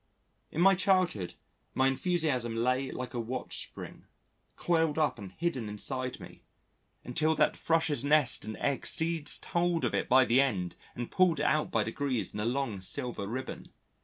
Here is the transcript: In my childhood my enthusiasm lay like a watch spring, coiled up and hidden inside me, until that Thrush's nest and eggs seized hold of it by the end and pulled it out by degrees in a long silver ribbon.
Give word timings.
In 0.49 0.61
my 0.61 0.73
childhood 0.73 1.35
my 1.75 1.85
enthusiasm 1.87 2.55
lay 2.55 2.89
like 2.89 3.13
a 3.13 3.19
watch 3.19 3.63
spring, 3.65 4.05
coiled 4.55 4.97
up 4.97 5.19
and 5.19 5.33
hidden 5.33 5.69
inside 5.69 6.19
me, 6.19 6.41
until 7.03 7.35
that 7.35 7.55
Thrush's 7.55 8.03
nest 8.03 8.43
and 8.43 8.57
eggs 8.57 8.89
seized 8.89 9.45
hold 9.45 9.85
of 9.85 9.93
it 9.93 10.09
by 10.09 10.25
the 10.25 10.41
end 10.41 10.75
and 10.95 11.11
pulled 11.11 11.39
it 11.39 11.45
out 11.45 11.69
by 11.69 11.83
degrees 11.83 12.33
in 12.33 12.39
a 12.39 12.45
long 12.45 12.81
silver 12.81 13.27
ribbon. 13.27 13.71